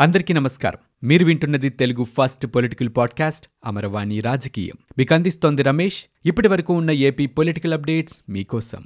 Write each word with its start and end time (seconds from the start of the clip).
అందరికీ 0.00 0.34
నమస్కారం. 0.34 1.08
మీరు 1.08 1.24
వింటున్నది 1.24 1.68
Telugu 1.68 2.04
first 2.04 2.46
political 2.46 2.88
podcast 2.96 3.46
Amaravani 3.66 4.20
రాజకీయం. 4.20 4.74
మీకు 4.98 5.14
అందిస్తోంది 5.14 5.62
రమేష్. 5.62 6.04
ఇప్పటి 6.26 6.48
వరకు 6.48 6.74
ఉన్న 6.74 6.90
ఏపీ 6.90 7.26
పొలిటికల్ 7.26 7.72
అప్డేట్స్ 7.72 8.16
మీకోసం. 8.28 8.84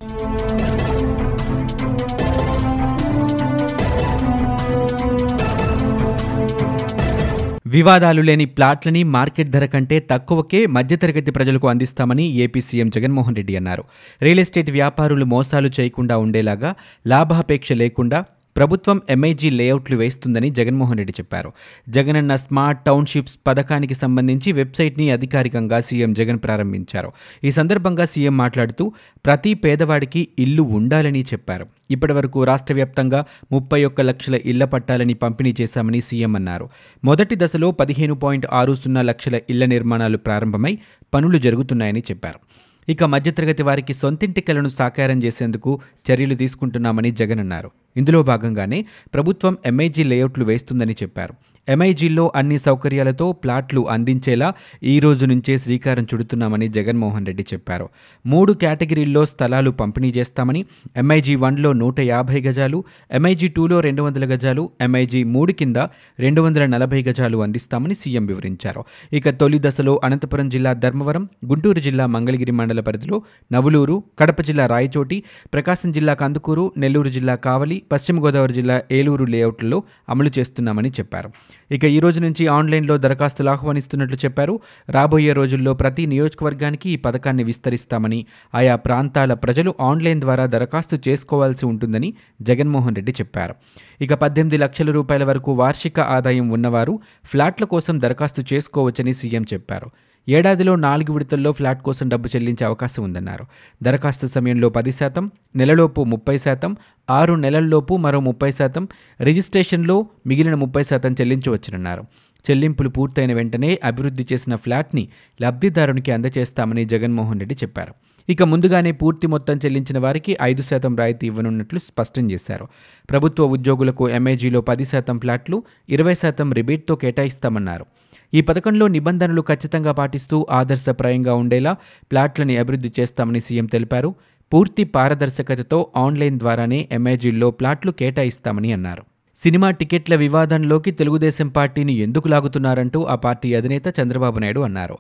వివాదాలు 7.66 8.22
లేని 8.22 8.44
ప్లాట్లని 8.44 9.02
మార్కెట్ 9.02 9.48
ధర 9.48 9.66
కంటే 9.66 10.06
తక్కువకే 10.10 10.66
మధ్యతరగతి 10.66 11.30
ప్రజలకు 11.30 11.68
అందిస్తామని 11.68 12.22
ఏపీ 12.22 12.60
సీఎం 12.60 12.90
జగన్మోహన్ 12.90 13.36
రెడ్డి 13.36 13.56
అన్నారు. 13.56 13.84
రియల్ 14.22 14.40
ఎస్టేట్ 14.40 14.70
వ్యాపారులు 14.70 15.24
మోసాలు 15.24 15.70
చేయకుండా 15.80 16.18
ఉండేలాగా 16.18 16.74
లాభాపేక్ష 17.06 17.72
లేకుండా 17.72 18.24
ప్రభుత్వం 18.56 19.02
ఎంఐజీ 19.10 19.50
లేఅవుట్లు 19.50 19.96
వేస్తుందని 19.96 20.50
జగన్మోహన్ 20.50 20.98
రెడ్డి 20.98 21.12
చెప్పారు. 21.20 21.52
జగనన్న 21.88 22.36
స్మార్ట్ 22.36 22.84
టౌన్షిప్స్ 22.84 23.38
పథకానికి 23.46 23.94
సంబంధించి 23.94 24.52
వెబ్సైట్ని 24.52 25.10
అధికారికంగా 25.10 25.80
సీఎం 25.80 26.12
జగన్ 26.12 26.38
ప్రారంభించారు. 26.38 27.12
ఈ 27.44 27.50
సందర్భంగా 27.50 28.06
సీఎం 28.06 28.36
మాట్లాడుతూ 28.36 28.92
ప్రతి 29.24 29.54
పేదవాడికి 29.54 30.28
ఇల్లు 30.38 30.62
ఉండాలని 30.62 31.22
చెప్పారు. 31.22 31.66
ఇప్పటివరకు 31.90 32.44
రాష్ట్ర 32.44 32.74
వ్యాప్తంగా 32.74 33.24
ముప్పై 33.52 33.84
ఒక్క 33.84 34.00
లక్షల 34.00 34.34
ఇళ్ళ 34.34 34.64
పట్టాలని 34.64 35.14
పంపిణీ 35.14 35.54
చేశామని 35.60 36.00
సీఎం 36.00 36.36
అన్నారు. 36.36 36.68
మొదటి 37.04 37.34
దశలో 37.34 37.70
పదిహేను 37.70 38.14
పాయింట్ 38.14 38.46
ఆరు 38.52 38.74
సున్నా 38.74 39.02
లక్షల 39.02 39.40
ఇళ్ళ 39.50 39.64
నిర్మాణాలు 39.64 40.16
ప్రారంభమై 40.16 40.78
పనులు 41.14 41.38
జరుగుతున్నాయని 41.38 42.00
చెప్పారు. 42.00 42.40
ఇక 42.88 43.04
మధ్యతరగతి 43.04 43.62
వారికి 43.62 43.94
సొంతింటి 43.94 44.40
కలను 44.40 44.68
సాకారం 44.68 45.22
చేసేందుకు 45.22 45.80
చర్యలు 46.10 46.34
తీసుకుంటున్నామని 46.34 47.10
జగన్ 47.10 47.40
అన్నారు. 47.40 47.70
ఇందులో 47.96 48.22
భాగంగానే 48.22 48.84
ప్రభుత్వం 49.14 49.56
ఎంఐజీ 49.66 50.02
లేఅవుట్లు 50.02 50.44
వేస్తుందని 50.44 50.92
చెప్పారు. 50.92 51.34
ఎంఐజీల్లో 51.68 52.32
అన్ని 52.34 52.58
సౌకర్యాలతో 52.58 53.32
ప్లాట్లు 53.32 53.88
అందించేలా 53.88 54.54
ఈ 54.82 55.00
రోజు 55.00 55.26
నుంచే 55.26 55.58
శ్రీకారం 55.58 56.04
చుడుతున్నామని 56.04 56.68
జగన్మోహన్ 56.68 57.26
రెడ్డి 57.26 57.44
చెప్పారు. 57.52 57.88
మూడు 58.26 58.52
కేటగిరీల్లో 58.52 59.26
స్థలాలు 59.26 59.70
పంపిణీ 59.70 60.10
చేస్తామని 60.16 60.64
ఎంఐజీ 60.96 61.34
వన్లో 61.34 61.72
నూట 61.72 62.00
యాభై 62.00 62.40
గజాలు 62.40 62.84
ఎంఐజీ 63.10 63.48
టూలో 63.48 63.80
రెండు 63.80 64.02
వందల 64.02 64.34
గజాలు 64.34 64.70
ఎంఐజీ 64.80 65.24
మూడు 65.24 65.52
కింద 65.52 65.76
రెండు 66.18 66.40
వందల 66.40 66.66
నలభై 66.66 67.02
గజాలు 67.02 67.38
అందిస్తామని 67.42 67.94
సీఎం 67.94 68.26
వివరించారు. 68.26 68.84
ఇక 69.12 69.30
తొలి 69.30 69.58
దశలో 69.58 70.00
అనంతపురం 70.04 70.48
జిల్లా 70.48 70.72
ధర్మవరం 70.72 71.28
గుంటూరు 71.46 71.80
జిల్లా 71.80 72.06
మంగళగిరి 72.06 72.52
మండల 72.52 72.80
పరిధిలో 72.80 73.22
నవులూరు 73.52 74.02
కడప 74.18 74.40
జిల్లా 74.40 74.66
రాయచోటి 74.66 75.22
ప్రకాశం 75.52 75.92
జిల్లా 75.92 76.14
కందుకూరు 76.14 76.72
నెల్లూరు 76.76 77.08
జిల్లా 77.08 77.34
కావలి 77.34 77.82
పశ్చిమ 77.92 78.24
గోదావరి 78.24 78.52
జిల్లా 78.52 78.82
ఏలూరు 78.92 79.24
లేఅవుట్లలో 79.24 79.82
అమలు 80.08 80.30
చేస్తున్నామని 80.38 80.88
చెప్పారు. 80.88 81.30
ఇక 81.70 81.84
ఈ 81.84 82.00
రోజు 82.00 82.20
నుంచి 82.20 82.46
ఆన్లైన్లో 82.46 82.98
దరఖాస్తులు 82.98 83.50
ఆహ్వానిస్తున్నట్లు 83.50 84.18
చెప్పారు. 84.24 84.60
రాబోయే 84.90 85.32
రోజుల్లో 85.32 85.74
ప్రతి 85.74 86.06
నియోజకవర్గానికి 86.06 86.90
ఈ 86.90 86.96
పథకాన్ని 86.96 87.44
విస్తరిస్తామని 87.44 88.26
ఆయా 88.54 88.76
ప్రాంతాల 88.76 89.34
ప్రజలు 89.34 89.74
ఆన్లైన్ 89.80 90.20
ద్వారా 90.20 90.46
దరఖాస్తు 90.46 90.98
చేసుకోవాల్సి 91.08 91.66
ఉంటుందని 91.66 92.14
జగన్మోహన్ 92.42 92.96
రెడ్డి 92.96 93.12
చెప్పారు. 93.12 93.54
ఇక 94.00 94.14
పద్దెనిమిది 94.14 94.58
లక్షల 94.58 94.90
రూపాయల 94.90 95.24
వరకు 95.24 95.52
వార్షిక 95.52 96.00
ఆదాయం 96.00 96.48
ఉన్నవారు 96.48 97.00
ఫ్లాట్ల 97.24 97.64
కోసం 97.64 98.00
దరఖాస్తు 98.00 98.44
చేసుకోవచ్చని 98.52 99.12
సీఎం 99.12 99.46
చెప్పారు. 99.52 99.90
ఏడాదిలో 100.28 100.76
నాలుగు 100.76 101.12
విడతల్లో 101.12 101.52
ఫ్లాట్ 101.52 101.82
కోసం 101.82 102.08
డబ్బు 102.08 102.28
చెల్లించే 102.36 102.64
అవకాశం 102.64 103.02
ఉందన్నారు. 103.02 103.44
దరఖాస్తు 103.82 104.26
సమయంలో 104.26 104.68
పది 104.68 104.92
శాతం 104.92 105.30
నెలలోపు 105.56 106.04
ముప్పై 106.04 106.36
శాతం 106.36 106.76
ఆరు 107.10 107.34
నెలల్లోపు 107.34 107.96
మరో 107.96 108.20
ముప్పై 108.20 108.50
శాతం 108.50 108.88
రిజిస్ట్రేషన్లో 109.20 110.06
మిగిలిన 110.26 110.54
ముప్పై 110.54 110.82
శాతం 110.82 111.12
చెల్లించవచ్చునన్నారు 111.12 112.04
చెల్లింపులు 112.50 112.88
పూర్తయిన 112.88 113.32
వెంటనే 113.32 113.78
అభివృద్ధి 113.84 114.26
చేసిన 114.32 114.56
ఫ్లాట్ని 114.56 115.08
లబ్ధిదారునికి 115.42 116.12
అందజేస్తామని 116.12 116.84
జగన్మోహన్ 116.84 117.40
రెడ్డి 117.40 117.54
చెప్పారు. 117.54 117.94
ఇక 118.28 118.42
ముందుగానే 118.42 118.92
పూర్తి 118.92 119.26
మొత్తం 119.26 119.56
చెల్లించిన 119.56 119.98
వారికి 119.98 120.36
ఐదు 120.42 120.62
శాతం 120.62 120.96
రాయితీ 120.96 121.26
ఇవ్వనున్నట్లు 121.26 121.78
స్పష్టం 121.78 122.30
చేశారు. 122.30 122.68
ప్రభుత్వ 123.10 123.44
ఉద్యోగులకు 123.44 124.08
ఎంఐజీలో 124.08 124.60
పది 124.60 124.84
శాతం 124.84 125.18
ఫ్లాట్లు 125.18 125.62
ఇరవై 125.88 126.14
శాతం 126.14 126.52
రిబేట్తో 126.52 126.94
కేటాయిస్తామన్నారు. 126.96 127.86
ఈ 128.32 128.40
పథకంలో 128.40 128.88
నిబంధనలు 128.88 129.42
ఖచ్చితంగా 129.48 129.92
పాటిస్తూ 129.92 130.46
ఆదర్శప్రాయంగా 130.50 131.34
ఉండేలా 131.34 131.76
ప్లాట్లని 132.12 132.56
అభివృద్ధి 132.56 132.92
చేస్తామని 133.00 133.40
సీఎం 133.40 133.66
తెలిపారు. 133.66 134.14
పూర్తి 134.52 134.84
పారదర్శకతతో 134.84 135.90
ఆన్లైన్ 135.96 136.38
ద్వారానే 136.38 136.88
ఎంఐజీల్లో 136.92 137.50
ప్లాట్లు 137.50 137.90
కేటాయిస్తామని 137.90 138.72
అన్నారు. 138.72 139.02
సినిమా 139.40 139.70
టికెట్ల 139.70 140.14
వివాదంలోకి 140.14 140.90
తెలుగుదేశం 140.90 141.48
పార్టీని 141.48 141.92
ఎందుకు 141.92 142.28
లాగుతున్నారంటూ 142.28 143.02
ఆ 143.04 143.14
పార్టీ 143.14 143.54
అధినేత 143.54 143.86
చంద్రబాబు 144.00 144.38
నాయుడు 144.38 144.60
అన్నారు. 144.60 144.98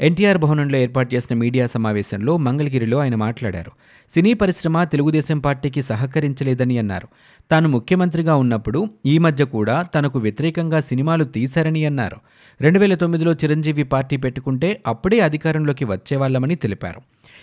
ఎన్టీఆర్ 0.00 0.38
భవనంలో 0.38 0.78
ఏర్పాటు 0.78 1.14
చేసిన 1.14 1.36
మీడియా 1.36 1.66
సమావేశంలో 1.66 2.36
మంగళగిరిలో 2.36 2.98
ఆయన 2.98 3.14
మాట్లాడారు. 3.14 3.70
సినీ 4.14 4.34
పరిశ్రమ 4.34 4.84
తెలుగుదేశం 4.84 5.38
పార్టీకి 5.38 5.82
సహకరించలేదని 5.82 6.78
అన్నారు. 6.78 7.08
తాను 7.50 7.68
ముఖ్యమంత్రిగా 7.68 8.36
ఉన్నప్పుడు 8.36 8.88
ఈ 9.06 9.18
మధ్య 9.18 9.44
కూడా 9.44 9.82
తనకు 9.82 10.18
వ్యతిరేకంగా 10.18 10.80
సినిమాలు 10.80 11.24
తీశారని 11.24 11.86
అన్నారు. 11.86 12.16
రెండు 12.60 12.78
వేల 12.78 12.94
తొమ్మిదిలో 12.94 13.32
చిరంజీవి 13.32 13.82
పార్టీ 13.82 14.16
పెట్టుకుంటే 14.16 14.80
అప్పుడే 14.86 15.20
అధికారంలోకి 15.20 15.84
వచ్చేవాళ్ళమని 15.84 16.54
తెలిపారు. 16.54 17.00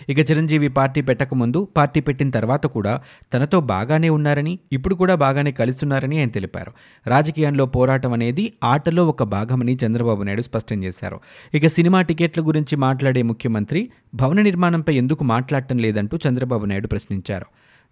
ఇక 0.08 0.30
చిరంజీవి 0.30 0.68
పార్టీ 0.68 1.00
పెట్టకముందు 1.00 1.68
పార్టీ 1.76 2.00
పెట్టిన 2.00 2.30
తర్వాత 2.30 2.66
కూడా 2.66 3.00
తనతో 3.34 3.60
బాగానే 3.60 4.08
ఉన్నారని 4.08 4.58
ఇప్పుడు 4.72 4.94
కూడా 4.94 5.14
బాగానే 5.14 5.52
కలుస్తున్నారని 5.52 6.18
ఆయన 6.18 6.28
తెలిపారు. 6.28 6.72
రాజకీయంలో 7.06 7.66
పోరాటం 7.66 8.12
అనేది 8.12 8.52
ఆటలో 8.64 9.06
ఒక 9.06 9.22
భాగమని 9.22 9.78
చంద్రబాబు 9.86 10.22
నాయుడు 10.22 10.42
స్పష్టం 10.42 10.84
చేశారు. 10.84 11.20
ఇక 11.54 11.66
సినిమా 11.66 12.02
టికెట్ల 12.02 12.42
గురించి 12.42 12.76
మాట్లాడే 12.76 13.22
ముఖ్యమంత్రి 13.22 13.90
భవన 14.14 14.40
నిర్మాణంపై 14.40 14.94
ఎందుకు 14.94 15.24
మాట్లాడటం 15.24 15.78
లేదంటూ 15.78 16.18
చంద్రబాబు 16.28 16.64
నాయుడు 16.64 16.86
ప్రశ్నించారు. 16.86 17.46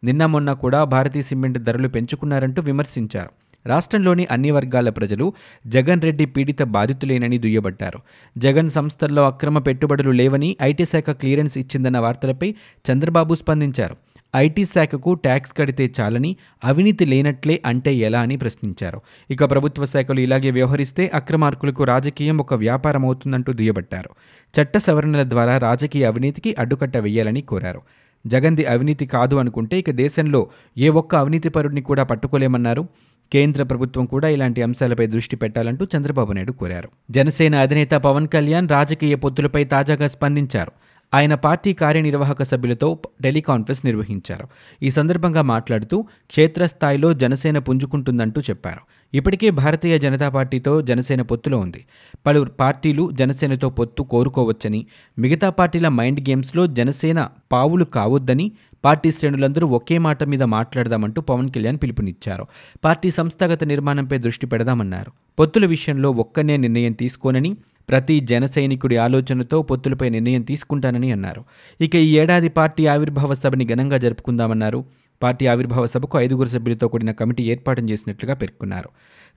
నిన్న 0.04 0.26
మొన్న 0.26 0.52
కూడా 0.52 0.84
భారతీయ 0.84 1.22
సిమెంట్ 1.22 1.58
ధరలు 1.58 1.88
పెంచుకున్నారంటూ 1.88 2.62
విమర్శించారు. 2.62 3.41
రాష్ట్రంలోని 3.66 4.26
అన్ని 4.30 4.50
వర్గాల 4.50 4.90
ప్రజలు 4.90 5.32
జగన్ 5.66 6.02
రెడ్డి 6.02 6.24
పీడిత 6.24 6.62
బాధితులేనని 6.62 7.38
దుయ్యబట్టారు. 7.38 7.98
జగన్ 8.38 8.70
సంస్థల్లో 8.70 9.26
అక్రమ 9.26 9.58
పెట్టుబడులు 9.58 10.10
లేవని 10.10 10.56
ఐటీ 10.62 10.84
శాఖ 10.84 11.10
క్లియరెన్స్ 11.10 11.58
ఇచ్చిందన్న 11.58 11.98
వార్తలపై 11.98 12.54
చంద్రబాబు 12.90 13.34
స్పందించారు. 13.34 13.96
ఐటీ 14.36 14.64
శాఖకు 14.64 15.14
ట్యాక్స్ 15.14 15.52
కడితే 15.58 15.92
చాలని 16.00 16.36
అవినీతి 16.64 17.04
లేనట్లే 17.04 17.62
అంటే 17.66 17.94
ఎలా 17.94 18.20
అని 18.20 18.36
ప్రశ్నించారు. 18.36 19.00
ఇక 19.30 19.50
ప్రభుత్వ 19.50 19.84
శాఖలు 19.84 20.20
ఇలాగే 20.20 20.50
వ్యవహరిస్తే 20.50 21.10
అక్రమార్కులకు 21.14 21.84
రాజకీయం 21.84 22.38
ఒక 22.38 22.54
వ్యాపారం 22.54 23.04
అవుతుందంటూ 23.04 23.52
దుయ్యబట్టారు. 23.52 24.10
చట్ట 24.54 24.78
సవరణల 24.78 25.22
ద్వారా 25.22 25.58
రాజకీయ 25.58 26.04
అవినీతికి 26.04 26.56
అడ్డుకట్ట 26.58 26.96
వేయాలని 26.96 27.40
కోరారు. 27.40 27.80
జగన్ది 28.26 28.64
అవినీతి 28.64 29.06
కాదు 29.06 29.36
అనుకుంటే 29.36 29.78
ఇక 29.78 29.90
దేశంలో 29.90 30.48
ఏ 30.78 30.88
ఒక్క 30.88 31.14
అవినీతిపరుడిని 31.14 31.80
కూడా 31.80 32.02
పట్టుకోలేమన్నారు. 32.02 32.88
కేంద్ర 33.32 33.62
ప్రభుత్వం 33.62 34.04
కూడా 34.06 34.28
ఇలాంటి 34.28 34.62
అంశాలపై 34.62 35.06
దృష్టి 35.06 35.36
పెట్టాలంటూ 35.36 35.86
చంద్రబాబు 35.96 36.32
నాయుడు 36.32 36.52
కోరారు. 36.52 36.88
జనసేన 37.10 37.54
అధినేత 37.54 37.90
పవన్ 37.90 38.28
కళ్యాణ్ 38.28 38.68
రాజకీయ 38.68 39.14
పొత్తులపై 39.14 39.64
తాజాగా 39.64 40.08
స్పందించారు. 40.08 40.72
ఆయన 41.14 41.34
పార్టీ 41.34 41.72
కార్యనిర్వాహక 41.72 42.42
సభ్యులతో 42.42 42.98
టెలికాన్ఫరెన్స్ 43.22 43.86
నిర్వహించారు. 43.86 44.48
ఈ 44.82 44.90
సందర్భంగా 44.90 45.42
మాట్లాడుతూ 45.42 46.02
క్షేత్రస్థాయిలో 46.02 47.12
జనసేన 47.12 47.58
పుంజుకుంటుందంటూ 47.58 48.40
చెప్పారు. 48.40 48.80
ఇప్పటికే 49.14 49.50
భారతీయ 49.50 49.98
జనతా 49.98 50.28
పార్టీతో 50.28 50.80
జనసేన 50.80 51.22
పొత్తులో 51.22 51.58
ఉంది. 51.58 51.84
పలు 52.26 52.40
పార్టీలు 52.44 53.10
జనసేనతో 53.12 53.70
పొత్తు 53.70 54.02
కోరుకోవచ్చని 54.02 54.86
మిగతా 55.18 55.50
పార్టీల 55.50 55.88
మైండ్ 55.88 56.20
గేమ్స్లో 56.20 56.66
జనసేన 56.66 57.28
పావులు 57.52 57.84
కావద్దని 57.84 58.52
పార్టీ 58.84 59.10
శ్రేణులందరూ 59.10 59.66
ఒకే 59.66 59.98
మాట 59.98 60.24
మీద 60.24 60.42
మాట్లాడదామంటూ 60.42 61.20
పవన్ 61.20 61.50
కళ్యాణ్ 61.50 61.78
పిలుపునిచ్చారు. 61.82 62.46
పార్టీ 62.84 63.10
సంస్థాగత 63.10 63.64
నిర్మాణంపై 63.64 64.18
దృష్టి 64.18 64.46
పెడదామన్నారు. 64.46 65.12
పొత్తుల 65.38 65.66
విషయంలో 65.66 66.10
ఒక్కనే 66.10 66.56
నిర్ణయం 66.56 66.92
తీసుకోనని 66.92 67.56
ప్రతి 67.88 68.20
జన 68.20 68.46
సైనికుడి 68.46 68.96
ఆలోచనతో 68.96 69.62
పొత్తులపై 69.62 70.08
నిర్ణయం 70.08 70.42
తీసుకుంటానని 70.42 71.12
అన్నారు. 71.12 71.44
ఇక 71.80 71.96
ఈ 71.96 72.18
ఏడాది 72.18 72.48
పార్టీ 72.48 72.86
ఆవిర్భావ 72.86 73.34
సభని 73.34 73.64
ఘనంగా 73.64 73.98
జరుపుకుందామన్నారు. 73.98 74.84
పార్టీ 75.22 75.46
ఆవిర్భావ 75.46 75.86
సభకు 75.86 76.18
ఐదుగురు 76.18 76.48
సభ్యులతో 76.48 76.88
కూడిన 76.88 77.12
కమిటీ 77.12 77.42
ఏర్పాటు 77.44 77.82
చేసినట్లుగా 77.82 78.34
పేర్కొన్నారు. 78.34 78.88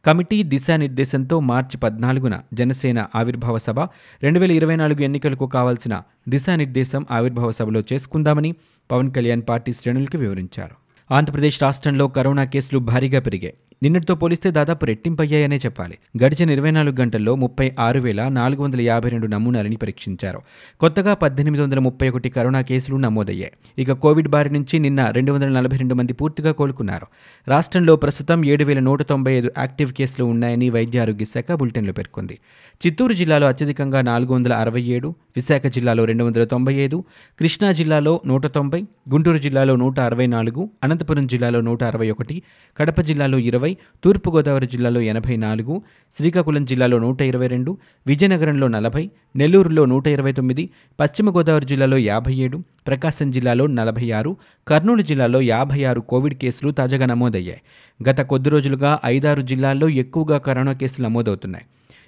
కమిటీ 0.06 0.44
దిశానిర్దేశంతో 0.44 1.40
మార్చి 1.40 1.78
పద్నాలుగున 1.78 2.40
జనసేన 2.54 3.06
ఆవిర్భావ 3.16 3.58
సభ 3.58 3.80
రెండు 4.24 4.40
వేల 4.40 4.52
ఇరవై 4.52 4.76
నాలుగు 4.76 5.02
ఎన్నికలకు 5.02 5.48
కావాల్సిన 5.48 6.02
దిశానిర్దేశం 6.30 7.06
ఆవిర్భావ 7.12 7.52
సభలో 7.52 7.84
చేసుకుందామని 7.94 8.56
పవన్ 8.92 9.12
కళ్యాణ్ 9.12 9.42
పార్టీ 9.50 9.74
శ్రేణులకు 9.74 10.18
వివరించారు. 10.18 10.76
ఆంధ్రప్రదేశ్ 11.14 11.64
రాష్ట్రంలో 11.64 12.08
కరోనా 12.08 12.44
కేసులు 12.44 12.80
భారీగా 12.80 13.20
పెరిగాయి. 13.20 13.54
నిన్నటితో 13.82 14.16
పోలిస్తే 14.16 14.52
దాదాపు 14.52 14.86
రెట్టింపయ్యాయనే 14.86 15.58
చెప్పాలి. 15.66 15.96
గడిచిన 16.24 16.50
ఇరవై 16.50 16.72
నాలుగు 16.72 17.02
గంటల్లో 17.02 17.36
ముప్పై 17.36 17.72
ఆరు 17.80 18.00
వేల 18.00 18.28
నాలుగు 18.28 18.64
వందల 18.64 18.82
యాభై 18.82 19.10
రెండు 19.10 19.28
నమూనాలని 19.28 19.76
పరీక్షించారు. 19.76 20.40
కొత్తగా 20.80 21.14
పద్దెనిమిది 21.14 21.64
వందల 21.64 21.80
ముప్పై 21.80 22.10
ఒకటి 22.10 22.30
కరోనా 22.30 22.62
కేసులు 22.62 22.98
నమోదయ్యాయి. 22.98 23.54
ఇక 23.78 23.92
కోవిడ్ 23.92 24.28
బారి 24.28 24.50
నుంచి 24.50 24.80
నిన్న 24.80 25.10
రెండు 25.10 25.32
వందల 25.32 25.50
నలభై 25.50 25.78
రెండు 25.78 25.96
మంది 25.96 26.14
పూర్తిగా 26.14 26.52
కోలుకున్నారు. 26.52 27.08
రాష్ట్రంలో 27.48 27.96
ప్రస్తుతం 27.96 28.46
ఏడు 28.46 28.64
వేల 28.64 28.80
నూట 28.80 29.02
తొంభై 29.02 29.34
ఐదు 29.34 29.52
యాక్టివ్ 29.58 29.92
కేసులు 29.92 30.26
ఉన్నాయని 30.26 30.70
వైద్య 30.70 31.00
ఆరోగ్య 31.00 31.26
శాఖ 31.26 31.52
బులెటిన్లో 31.52 31.94
పేర్కొంది. 31.94 32.38
చిత్తూరు 32.82 33.14
జిల్లాలో 33.14 33.48
అత్యధికంగా 33.48 34.02
నాలుగు 34.02 34.34
వందల 34.34 34.54
అరవై 34.54 34.84
ఏడు 34.96 35.10
విశాఖ 35.38 35.68
జిల్లాలో 35.68 36.06
రెండు 36.06 36.24
వందల 36.24 36.44
తొంభై 36.44 36.74
ఐదు 36.86 36.98
కృష్ణా 37.40 37.72
జిల్లాలో 37.72 38.22
నూట 38.26 38.46
తొంభై 38.48 38.82
గుంటూరు 39.14 39.38
జిల్లాలో 39.38 39.76
నూట 39.76 40.00
అరవై 40.00 40.28
నాలుగు 40.28 40.62
అనంతపురం 40.84 41.28
జిల్లాలో 41.28 41.62
నూట 41.62 41.84
అరవై 41.84 42.10
ఒకటి 42.10 42.36
కడప 42.78 43.02
జిల్లాలో 43.02 43.38
ఇరవై 43.40 43.65
తూర్పుగోదావరి 43.74 44.68
జిల్లాలో 44.68 45.02
ఎనభై 45.02 45.36
నాలుగు 45.38 45.82
శ్రీకాకుళం 46.18 46.66
జిల్లాలో 46.66 47.00
నూట 47.00 47.22
ఇరవై 47.22 47.48
రెండు 47.48 47.78
విజయనగరంలో 48.08 48.68
నలభై 48.68 49.10
నెల్లూరులో 49.36 49.86
నూట 49.86 50.08
ఇరవై 50.08 50.32
తొమ్మిది 50.32 50.70
పశ్చిమ 51.00 51.30
గోదావరి 51.30 51.66
జిల్లాలో 51.66 51.98
యాభై 51.98 52.34
ఏడు 52.34 52.58
ప్రకాశం 52.88 53.32
జిల్లాలో 53.32 53.68
నలభై 53.68 54.12
ఆరు 54.12 54.38
కర్నూలు 54.68 55.02
జిల్లాలో 55.02 55.42
యాభై 55.42 55.84
ఆరు 55.84 56.02
కోవిడ్ 56.02 56.36
కేసులు 56.36 56.72
తాజాగా 56.72 57.06
నమోదయ్యాయి. 57.06 57.62
గత 58.10 58.22
కొద్ది 58.22 58.50
రోజులుగా 58.50 59.00
ఐదారు 59.06 59.42
జిల్లాల్లో 59.42 59.90
ఎక్కువగా 59.90 60.38
కరోనా 60.38 60.74
కేసులు 60.74 61.06
నమోదవుతున్నాయి. 61.06 61.66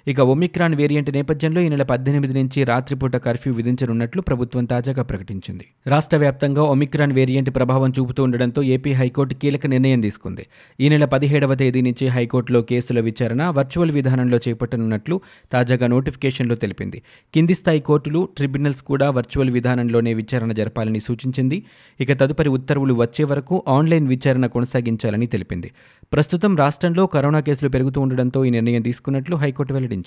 ఇక 0.08 0.20
ఒమిక్రాన్ 0.20 0.74
వేరియంట్ 0.74 1.10
నేపథ్యంలో 1.12 1.60
ఈ 1.60 1.68
నెల 1.68 1.82
పద్దెనిమిది 1.82 2.34
నుంచి 2.34 2.64
రాత్రిపూట 2.64 3.16
కర్ఫ్యూ 3.16 3.54
విధించనున్నట్లు 3.54 4.22
ప్రభుత్వం 4.22 4.64
తాజాగా 4.64 5.02
ప్రకటించింది. 5.02 5.64
రాష్ట్ర 5.86 6.16
వ్యాప్తంగా 6.16 6.62
ఒమిక్రాన్ 6.62 7.12
వేరియంట్ 7.12 7.50
ప్రభావం 7.56 7.90
చూపుతూ 7.90 8.22
ఉండడంతో 8.22 8.62
ఏపీ 8.62 8.92
హైకోర్టు 8.92 9.34
కీలక 9.34 9.66
నిర్ణయం 9.66 10.00
తీసుకుంది. 10.00 10.46
ఈ 10.80 10.88
నెల 10.88 11.04
పదిహేడవ 11.04 11.54
తేదీ 11.54 11.80
నుంచి 11.80 12.08
హైకోర్టులో 12.08 12.62
కేసుల 12.62 13.00
విచారణ 13.00 13.42
వర్చువల్ 13.42 13.90
విధానంలో 13.90 14.38
చేపట్టనున్నట్లు 14.48 15.20
తాజాగా 15.52 15.86
నోటిఫికేషన్లో 15.86 16.54
తెలిపింది. 16.54 17.02
కింది 17.34 17.54
స్థాయి 17.54 17.80
కోర్టులు 17.80 18.28
ట్రిబ్యునల్స్ 18.36 18.82
కూడా 18.82 19.10
వర్చువల్ 19.10 19.50
విధానంలోనే 19.50 20.14
విచారణ 20.14 20.52
జరపాలని 20.52 21.00
సూచించింది. 21.00 21.64
ఇక 22.00 22.12
తదుపరి 22.12 22.48
ఉత్తర్వులు 22.48 22.94
వచ్చే 22.94 23.24
వరకు 23.24 23.64
ఆన్లైన్ 23.68 24.08
విచారణ 24.08 24.46
కొనసాగించాలని 24.46 25.26
తెలిపింది. 25.26 25.70
ప్రస్తుతం 26.12 26.56
రాష్ట్రంలో 26.56 27.06
కరోనా 27.06 27.40
కేసులు 27.40 27.70
పెరుగుతూ 27.70 28.00
ఉండడంతో 28.00 28.44
ఈ 28.44 28.50
నిర్ణయం 28.50 28.82
తీసుకున్నట్లు 28.82 29.36
హైకోర్టు 29.36 29.72
వెల్లడించింది. 29.72 29.97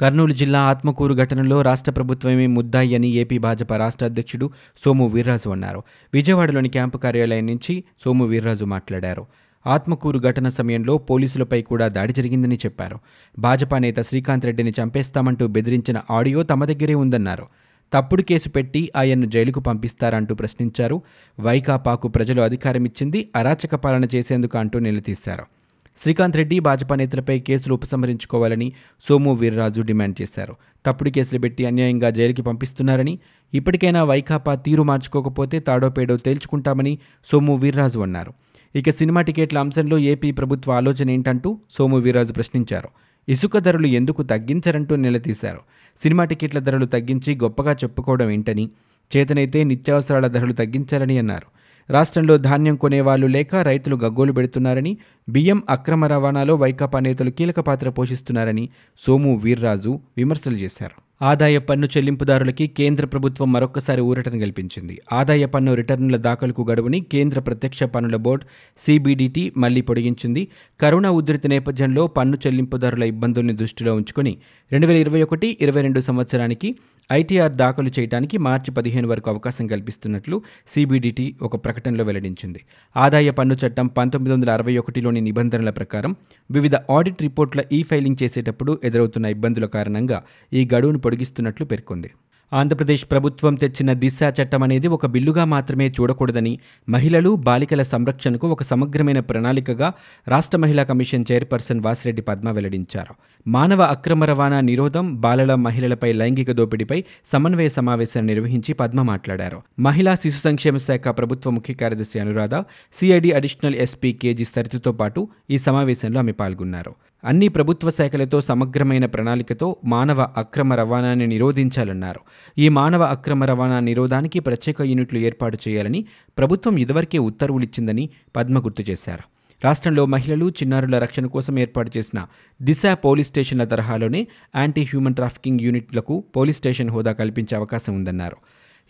కర్నూలు 0.00 0.32
జిల్లా 0.32 0.60
ఆత్మకూరు 0.60 1.14
ఘటనలో 1.14 1.62
రాష్ట్ర 1.62 1.92
ప్రభుత్వమే 1.92 2.46
ముద్దాయి 2.46 2.94
అని 2.94 3.08
ఏపీ 3.08 3.38
భాజపా 3.38 3.76
రాష్ట్ర 3.76 4.04
అధ్యక్షుడు 4.04 4.50
సోము 4.84 5.06
వీర్రాజు 5.06 5.48
అన్నారు. 5.48 5.82
విజయవాడలోని 6.14 6.68
క్యాంపు 6.68 6.98
కార్యాలయం 6.98 7.46
నుంచి 7.46 7.84
సోము 8.04 8.24
వీర్రాజు 8.24 8.64
మాట్లాడారు. 8.64 9.26
ఆత్మకూరు 9.66 10.18
ఘటన 10.18 10.48
సమయంలో 10.48 10.98
పోలీసులపై 10.98 11.62
కూడా 11.62 11.88
దాడి 11.88 12.12
జరిగిందని 12.12 12.56
చెప్పారు. 12.56 12.98
భాజపా 13.38 13.78
నేత 13.78 14.00
శ్రీకాంత్ 14.00 14.44
రెడ్డిని 14.44 14.72
చంపేస్తామంటూ 14.82 15.46
బెదిరించిన 15.46 16.00
ఆడియో 16.10 16.42
తమ 16.42 16.64
దగ్గరే 16.64 16.94
ఉందన్నారు. 16.94 17.46
తప్పుడు 17.92 18.22
కేసు 18.22 18.48
పెట్టి 18.48 18.92
ఆయన్ను 18.96 19.26
జైలుకు 19.26 19.60
పంపిస్తారంటూ 19.60 20.34
ప్రశ్నించారు. 20.34 21.02
వైకాపాకు 21.40 22.08
ప్రజలు 22.08 22.42
అధికారం 22.42 22.84
ఇచ్చింది 22.84 23.28
అరాచక 23.36 23.74
పాలన 23.74 24.04
చేసేందుకు 24.14 24.58
అంటూ 24.58 24.78
నిలదీశారు. 24.78 25.57
శ్రీకాంత్ 26.02 26.36
రెడ్డి 26.36 26.58
భాజపా 26.58 26.96
నేతలపై 26.96 27.40
కేసులు 27.40 27.74
ఉపసంహరించుకోవాలని 27.74 28.72
సోము 29.08 29.32
వీర్రాజు 29.34 29.80
డిమాండ్ 29.80 30.22
చేశారు. 30.22 30.56
తప్పుడు 30.86 31.10
కేసులు 31.10 31.40
పెట్టి 31.40 31.66
అన్యాయంగా 31.66 32.10
జైలుకి 32.10 32.42
పంపిస్తున్నారని 32.42 33.18
ఇప్పటికైనా 33.54 34.04
వైకాపా 34.04 34.54
తీరు 34.54 34.82
మార్చుకోకపోతే 34.82 35.60
తాడోపేడో 35.60 36.16
తేల్చుకుంటామని 36.16 36.98
సోము 37.32 37.54
వీర్రాజు 37.54 37.98
అన్నారు. 37.98 38.32
ఇక 38.74 38.90
సినిమా 38.90 39.20
టికెట్ల 39.22 39.58
అంశంలో 39.58 39.98
ఏపీ 39.98 40.30
ప్రభుత్వ 40.30 40.72
ఆలోచన 40.72 41.10
ఏంటంటూ 41.10 41.58
సోము 41.78 41.96
వీర్రాజు 41.96 42.32
ప్రశ్నించారు. 42.32 42.88
ఇసుక 43.28 43.58
ధరలు 43.58 43.86
ఎందుకు 43.86 44.22
తగ్గించరంటూ 44.22 44.96
నిలదీశారు. 44.96 45.58
సినిమా 46.02 46.24
టికెట్ల 46.24 46.58
ధరలు 46.58 46.86
తగ్గించి 46.86 47.34
గొప్పగా 47.34 47.72
చెప్పుకోవడం 47.72 48.30
ఏంటని 48.30 48.70
చేతనైతే 49.16 49.64
నిత్యావసరాల 49.64 50.26
ధరలు 50.26 50.52
తగ్గించాలని 50.52 51.18
అన్నారు. 51.18 51.67
రాష్ట్రంలో 51.90 52.36
ధాన్యం 52.36 52.76
కొనేవాళ్ళు 52.76 53.26
లేక 53.26 53.54
రైతులు 53.54 53.96
గగ్గోలు 53.96 54.32
పెడుతున్నారని 54.32 54.98
బియ్యం 55.28 55.62
అక్రమ 55.68 56.04
రవాణాలో 56.04 56.54
వైకాపా 56.54 57.00
నేతలు 57.00 57.30
కీలక 57.30 57.60
పాత్ర 57.60 57.88
పోషిస్తున్నారని 57.88 58.68
సోము 59.06 59.36
వీర్రాజు 59.36 60.00
విమర్శలు 60.16 60.56
చేశారు. 60.56 61.07
ఆదాయ 61.20 61.58
పన్ను 61.58 61.86
చెల్లింపుదారులకి 61.86 62.66
కేంద్ర 62.66 63.06
ప్రభుత్వం 63.06 63.52
మరొకసారి 63.52 64.00
ఊరటను 64.00 64.38
కల్పించింది 64.38 64.98
ఆదాయ 65.12 65.46
పన్ను 65.46 65.74
రిటర్నుల 65.74 66.16
దాఖలకు 66.16 66.66
గడువుని 66.70 67.00
కేంద్ర 67.00 67.38
ప్రత్యక్ష 67.40 67.82
పన్నుల 67.82 68.16
బోర్డు 68.16 68.46
సిబిడిటి 68.86 69.52
మళ్ళీ 69.56 69.80
పొడిగించింది. 69.80 70.48
కరోనా 70.80 71.10
ఉధృతి 71.10 71.48
నేపథ్యంలో 71.48 72.06
పన్ను 72.06 72.38
చెల్లింపుదారుల 72.46 73.02
ఇబ్బందుల్ని 73.02 73.52
దృష్టిలో 73.52 73.94
ఉంచుకొని 73.94 74.38
రెండు 74.72 74.86
వేల 74.86 74.96
ఇరవై 74.96 75.22
ఒకటి 75.22 75.58
ఇరవై 75.60 75.82
రెండు 75.82 76.00
సంవత్సరానికి 76.00 76.76
ఐటీఆర్ 77.12 77.52
దాఖలు 77.52 77.90
చేయడానికి 77.98 78.38
మార్చి 78.38 78.70
పదిహేను 78.70 79.08
వరకు 79.08 79.30
అవకాశం 79.30 79.66
కల్పిస్తున్నట్లు 79.66 80.42
సిబిడిటి 80.74 81.34
ఒక 81.42 81.64
ప్రకటనలో 81.64 82.04
వెల్లడించింది. 82.04 82.60
ఆదాయ 82.96 83.30
పన్ను 83.30 83.56
చట్టం 83.66 83.86
పంతొమ్మిది 83.86 84.34
వందల 84.34 84.50
అరవై 84.50 84.78
ఒకటిలోని 84.78 85.20
నిబంధనల 85.20 85.70
ప్రకారం 85.70 86.16
వివిధ 86.50 86.74
ఆడిట్ 86.90 87.22
రిపోర్ట్ల 87.22 87.62
ఈ 87.72 87.82
ఫైలింగ్ 87.82 88.22
చేసేటప్పుడు 88.22 88.78
ఎదురవుతున్న 88.84 89.26
ఇబ్బందుల 89.26 89.66
కారణంగా 89.66 90.22
ఈ 90.52 90.68
గడువును 90.74 90.98
పొడిగిస్తున్నట్లు 91.08 91.66
పేర్కొంది. 91.66 92.10
ఆంధ్రప్రదేశ్ 92.52 93.02
ప్రభుత్వం 93.10 93.54
తెచ్చిన 93.54 93.92
దిశ 93.92 94.18
చట్టం 94.36 94.62
అనేది 94.62 94.88
ఒక 94.96 95.06
బిల్లుగా 95.14 95.44
మాత్రమే 95.44 95.86
చూడకూడదని 95.88 96.52
మహిళలు 96.88 97.30
బాలికల 97.48 97.82
సంరక్షణకు 97.82 98.46
ఒక 98.48 98.62
సమగ్రమైన 98.62 99.20
ప్రణాళికగా 99.20 99.88
రాష్ట్ర 100.28 100.58
మహిళా 100.58 100.84
కమిషన్ 100.90 101.26
చైర్పర్సన్ 101.32 101.82
వాసిరెడ్డి 101.86 102.22
పద్మ 102.22 102.50
వెల్లడించారు. 102.50 103.14
మానవ 103.46 103.82
అక్రమ 103.82 104.24
రవాణా 104.24 104.60
నిరోధం 104.60 105.20
బాలల 105.20 105.54
మహిళలపై 105.66 106.12
లైంగిక 106.12 106.52
దోపిడీపై 106.52 107.04
సమన్వయ 107.32 107.68
సమావేశాన్ని 107.68 108.34
నిర్వహించి 108.34 108.72
పద్మ 108.72 109.02
మాట్లాడారు. 109.02 109.60
మహిళా 109.78 110.14
శిశు 110.14 110.40
సంక్షేమ 110.44 110.76
శాఖ 110.76 111.08
ప్రభుత్వ 111.08 111.50
ముఖ్య 111.50 111.74
కార్యదర్శి 111.74 112.18
Anuradha 112.20 112.54
CID 113.00 113.32
additional 113.32 113.78
SP 113.86 114.12
KG 114.12 114.44
సరితతో 114.44 114.92
పాటు 114.92 115.28
ఈ 115.50 115.58
సమావేశంలో 115.58 116.18
ఆమె 116.18 116.32
పాల్గొన్నారు. 116.32 116.94
అన్ని 117.24 117.48
ప్రభుత్వ 117.48 117.90
శాఖలతో 117.90 118.40
సమగ్రమైన 118.40 119.06
ప్రణాళికతో 119.06 119.76
మానవ 119.84 120.28
అక్రమ 120.36 120.74
రవాణాని 120.74 121.26
నిరోధించాలన్నారు. 121.26 122.20
ఈ 122.58 122.68
మానవ 122.68 123.02
అక్రమ 123.02 123.44
రవాణా 123.44 123.80
నిరోధానికి 123.80 124.40
ప్రత్యేక 124.40 124.82
యూనిట్లు 124.82 125.18
ఏర్పాటు 125.18 125.58
చేయాలని 125.68 126.04
ప్రభుత్వం 126.38 126.76
ఇదివరకే 126.76 127.18
ఉత్తర్వులిచ్చిందని 127.18 128.08
పద్మ 128.36 128.58
గుర్తు 128.58 128.84
చేశారు. 128.90 129.22
రాష్ట్రంలో 129.64 130.06
మహిళలు 130.06 130.48
చిన్నారుల 130.48 130.98
రక్షణ 130.98 131.26
కోసం 131.26 131.58
ఏర్పాటు 131.58 131.98
చేసిన 131.98 132.26
దిశ 132.62 132.82
పోలీస్ 133.04 133.28
స్టేషన్ల 133.28 133.64
తరహాలోనే 133.64 134.26
యాంటీ 134.56 134.82
హ్యూమన్ 134.82 135.14
ట్రాఫికింగ్ 135.14 135.60
యూనిట్లకు 135.60 136.24
పోలీస్ 136.36 136.58
స్టేషన్ 136.58 136.90
హోదా 136.90 137.12
కల్పించే 137.12 137.56
అవకాశం 137.56 137.94
ఉందన్నారు. 137.94 138.36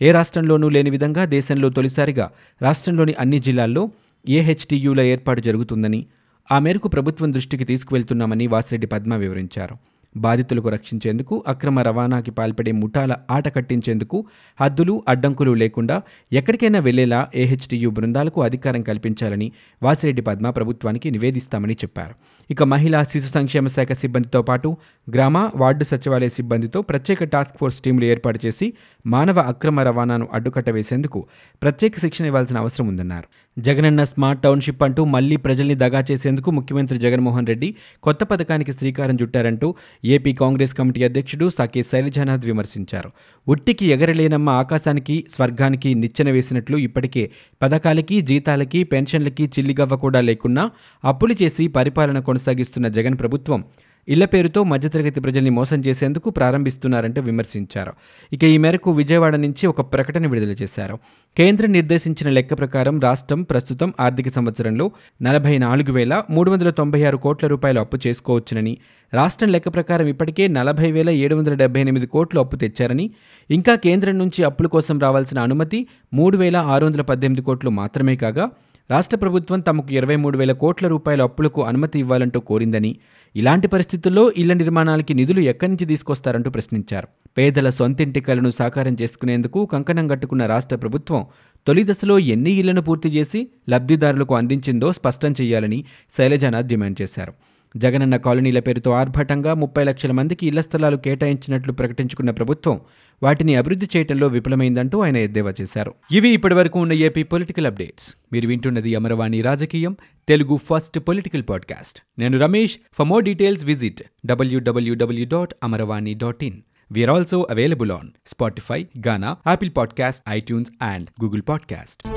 ఏ 0.01 0.11
రాష్ట్రంలోనూ 0.11 0.69
లేని 0.69 0.89
విధంగా 0.89 1.25
దేశంలో 1.25 1.69
తొలిసారిగా 1.69 2.31
రాష్ట్రంలోని 2.61 3.13
అన్ని 3.19 3.39
జిల్లాల్లో 3.39 3.89
ఏహెచ్టీయూల 4.29 5.01
ఏర్పాటు 5.01 5.41
జరుగుతుందని 5.41 6.05
ఆ 6.51 6.59
మేరకు 6.59 6.87
ప్రభుత్వం 6.87 7.33
దృష్టికి 7.33 7.63
తీసుకువెళ్తున్నామని 7.63 8.47
వాసిరెడ్డి 8.47 8.87
పద్మ 8.87 9.15
వివరించారు. 9.15 9.75
బాధితులకు 10.17 10.69
రక్షించేందుకు 10.69 11.43
అక్రమ 11.47 11.79
రవాణాకి 11.79 12.31
పాల్పడే 12.31 12.71
ముఠాల 12.71 13.15
ఆట 13.31 13.55
కట్టించేందుకు 13.55 14.25
హద్దులు 14.61 15.03
అడ్డంకులు 15.07 15.51
లేకుండా 15.53 16.01
ఎక్కడికైనా 16.33 16.79
వెళ్ళేలా 16.79 17.27
ఏహెచ్డియూ 17.35 17.89
బృందాలకు 17.89 18.41
అధికారం 18.41 18.81
కల్పించాలని 18.81 19.51
వాసిరెడ్డి 19.83 20.21
పద్మ 20.21 20.49
ప్రభుత్వానికి 20.49 21.11
నివేదిస్తామని 21.11 21.73
చెప్పారు. 21.73 22.15
ఇక 22.51 22.63
మహిళా 22.63 23.03
శిశు 23.03 23.31
సంక్షేమ 23.31 23.67
శాఖ 23.67 23.91
సిబ్బందితో 23.91 24.41
పాటు 24.41 24.77
గ్రామ 25.09 25.49
వార్డు 25.55 25.83
సచివాలయ 25.83 26.29
సిబ్బందితో 26.29 26.81
ప్రత్యేక 26.81 27.23
టాస్క్ 27.23 27.57
ఫోర్స్ 27.59 27.79
టీంలు 27.79 28.05
ఏర్పాటు 28.05 28.39
చేసి 28.45 28.73
మానవ 29.05 29.39
అక్రమ 29.39 29.79
రవాణాను 29.79 30.27
అడ్డుకట్ట 30.33 30.69
వేసేందుకు 30.69 31.27
ప్రత్యేక 31.61 31.99
శిక్షణ 31.99 32.25
ఇవ్వాల్సిన 32.25 32.57
అవసరం 32.57 32.87
ఉందన్నారు. 32.87 33.27
జగనన్న 33.59 34.03
స్మార్ట్ 34.03 34.43
టౌన్షిప్ 34.43 34.83
అంటూ 34.83 35.05
మళ్ళీ 35.05 35.35
ప్రజల్ని 35.35 35.75
దగా 35.75 36.05
చేసేందుకు 36.11 36.51
ముఖ్యమంత్రి 36.51 36.99
జగన్మోహన్ 36.99 37.47
రెడ్డి 37.47 37.75
కొత్త 38.03 38.23
పథకానికి 38.23 38.73
శ్రీకారం 38.73 39.17
చుట్టారంటూ 39.21 39.75
ఏపీ 40.03 40.33
కాంగ్రెస్ 40.33 40.73
కమిటీ 40.73 41.03
అధ్యక్షుడు 41.03 41.49
సాకే 41.57 41.83
శైలజానాథ్ 41.83 42.45
విమర్శించారు. 42.45 43.11
ఉట్టికి 43.47 43.85
ఎగరలేనమ్మ 43.85 44.49
ఆకాశానికి 44.49 45.25
స్వర్గానికి 45.35 45.93
నిచ్చెన 45.93 46.31
వేసినట్లు 46.31 46.77
ఇప్పటికే 46.77 47.31
పథకాలకి 47.61 48.21
జీతాలకి 48.21 48.83
పెన్షన్లకి 48.83 49.45
చిల్లిగవ్వ 49.45 49.95
కూడా 49.95 50.21
లేకున్నా 50.21 50.71
అప్పులు 51.03 51.35
చేసి 51.43 51.67
పరిపాలన 51.67 52.19
కొనసాగిస్తున్న 52.19 52.87
జగన్ 52.87 53.19
ప్రభుత్వం 53.19 53.65
ఇళ్ళ 54.09 54.25
పేరుతో 54.25 54.59
మధ్యతరగతి 54.63 55.19
ప్రజల్ని 55.19 55.49
మోసం 55.49 55.79
చేసేందుకు 55.79 56.27
ప్రారంభిస్తున్నారంటూ 56.29 57.19
విమర్శించారు. 57.21 57.91
ఇక 58.31 58.43
ఈ 58.53 58.57
మేరకు 58.57 58.89
విజయవాడ 58.91 59.35
నుంచి 59.35 59.63
ఒక 59.67 59.81
ప్రకటన 59.93 60.27
విడుదల 60.27 60.53
చేశారు. 60.61 60.95
కేంద్రం 61.37 61.71
నిర్దేశించిన 61.71 62.29
లెక్క 62.29 62.53
ప్రకారం 62.53 62.95
రాష్ట్రం 62.99 63.41
ప్రస్తుతం 63.43 63.93
ఆర్థిక 63.99 64.29
సంవత్సరంలో 64.29 64.85
నలభై 65.21 65.57
నాలుగు 65.57 65.91
వేల 65.91 66.13
మూడు 66.29 66.49
వందల 66.51 66.69
తొంభై 66.69 67.01
ఆరు 67.03 67.17
కోట్ల 67.17 67.47
రూపాయలు 67.47 67.79
అప్పు 67.79 67.97
చేసుకోవచ్చునని 68.07 68.73
రాష్ట్రం 69.13 69.49
లెక్క 69.49 69.69
ప్రకారం 69.69 70.07
ఇప్పటికే 70.07 70.47
నలభై 70.47 70.89
వేల 70.91 71.09
ఏడు 71.23 71.35
వందల 71.35 71.53
డెబ్బై 71.53 71.81
ఎనిమిది 71.81 72.07
కోట్లు 72.07 72.39
అప్పు 72.39 72.55
తెచ్చారని 72.55 73.05
ఇంకా 73.49 73.75
కేంద్రం 73.75 74.17
నుంచి 74.17 74.43
అప్పుల 74.43 74.67
కోసం 74.67 74.99
రావాల్సిన 74.99 75.39
అనుమతి 75.39 75.79
మూడు 76.13 76.37
వేల 76.37 76.57
ఆరు 76.73 76.85
వందల 76.85 77.05
పద్దెనిమిది 77.11 77.41
కోట్లు 77.41 77.71
మాత్రమే 77.79 78.15
కాగా 78.15 78.47
రాష్ట్ర 78.91 79.17
ప్రభుత్వం 79.17 79.59
తమకు 79.59 79.91
ఇరవై 79.93 80.15
మూడు 80.15 80.37
వేల 80.37 80.51
కోట్ల 80.51 80.87
రూపాయల 80.87 81.21
అప్పులకు 81.21 81.61
అనుమతి 81.63 81.99
ఇవ్వాలంటూ 81.99 82.39
కోరిందని 82.39 82.95
ఇలాంటి 83.35 83.67
పరిస్థితుల్లో 83.67 84.23
ఇళ్ళ 84.37 84.53
నిర్మాణాలకి 84.53 85.13
నిధులు 85.13 85.39
ఎక్కడి 85.39 85.71
నుంచి 85.71 85.85
తీసుకొస్తారంటూ 85.85 86.49
ప్రశ్నించారు. 86.49 87.07
పేదల 87.37 87.69
సొంతింటి 87.69 88.21
కలను 88.21 88.49
సాకారం 88.49 88.97
చేసుకునేందుకు 89.01 89.65
కంకణం 89.65 90.07
కట్టుకున్న 90.07 90.45
రాష్ట్ర 90.45 90.75
ప్రభుత్వం 90.75 91.25
తొలి 91.67 91.83
దశలో 91.83 92.19
ఎన్ని 92.19 92.51
ఇళ్ళను 92.51 92.81
పూర్తి 92.81 93.09
చేసి 93.09 93.49
లబ్ధిదారులకు 93.69 94.35
అందించిందో 94.35 94.93
స్పష్టం 94.93 95.31
చేయాలని 95.41 95.85
శైలజానాథ్ 96.17 96.67
డిమాండ్ 96.67 97.01
చేశారు. 97.01 97.33
జగనన్న 97.75 98.17
కాలనీల 98.17 98.59
పేరుతో 98.59 98.91
ఆర్భాటంగా 98.91 99.53
ముప్పై 99.53 99.83
లక్షల 99.83 100.11
మందికి 100.11 100.47
ఇళ్ళ 100.47 100.61
స్థలాలు 100.61 100.97
కేటాయించినట్లు 100.97 101.73
ప్రకటించుకున్న 101.73 102.31
ప్రభుత్వం 102.31 102.81
వాటిని 103.23 103.55
అభివృద్ధి 103.55 103.87
చేయడంలో 103.97 104.27
విఫలమైందంటూ 104.27 104.99
ఆయన 104.99 105.17
ఎద్దేవా 105.17 105.53
చేశారు. 105.61 105.93
ఇవి 106.11 106.29
ఇప్పటివరకు 106.29 106.79
ఉన్న 106.79 106.93
ఏపీ 106.93 107.23
పొలిటికల్ 107.23 107.67
అప్డేట్స్. 107.67 108.15
మీరు 108.33 108.47
వింటున్నది 108.47 108.95
అమరవాణి 108.95 109.41
రాజకీయం 109.41 109.97
తెలుగు 110.27 110.57
ఫస్ట్ 110.57 110.99
పొలిటికల్ 110.99 111.43
పాడ్కాస్ట్. 111.49 111.99
నేను 112.19 112.39
Ramesh. 112.39 112.77
For 112.93 113.07
more 113.07 113.23
details 113.23 113.65
visit 113.65 114.03
WWW 114.25 115.25
dot 115.25 115.53
Amaravani 115.63 116.13
dot 116.13 116.43
in 116.43 116.57
We 116.93 117.11
also 117.11 117.47
available 117.51 117.91
on 117.91 118.07
Spotify 118.27 118.87
Gaana 119.07 119.37
Ghana, 119.53 119.73
podcast 119.73 120.23
iTunes 120.29 120.71
and 120.81 121.23
Google 121.23 121.41
podcast 121.49 122.07